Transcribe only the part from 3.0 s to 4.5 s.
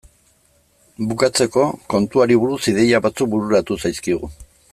batzuk bururatu zaizkigu.